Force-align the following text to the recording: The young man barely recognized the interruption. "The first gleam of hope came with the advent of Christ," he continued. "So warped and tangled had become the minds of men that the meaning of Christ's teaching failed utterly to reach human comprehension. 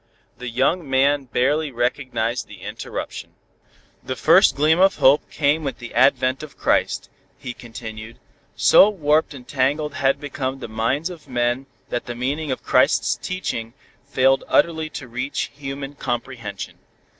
The 0.39 0.49
young 0.49 0.89
man 0.89 1.25
barely 1.25 1.69
recognized 1.71 2.47
the 2.47 2.63
interruption. 2.63 3.35
"The 4.03 4.15
first 4.15 4.55
gleam 4.55 4.79
of 4.79 4.95
hope 4.95 5.29
came 5.29 5.63
with 5.63 5.77
the 5.77 5.93
advent 5.93 6.41
of 6.41 6.57
Christ," 6.57 7.07
he 7.37 7.53
continued. 7.53 8.17
"So 8.55 8.89
warped 8.89 9.35
and 9.35 9.47
tangled 9.47 9.93
had 9.93 10.19
become 10.19 10.57
the 10.57 10.67
minds 10.67 11.11
of 11.11 11.27
men 11.27 11.67
that 11.89 12.07
the 12.07 12.15
meaning 12.15 12.49
of 12.51 12.63
Christ's 12.63 13.15
teaching 13.15 13.75
failed 14.07 14.43
utterly 14.47 14.89
to 14.89 15.07
reach 15.07 15.51
human 15.55 15.93
comprehension. 15.93 16.79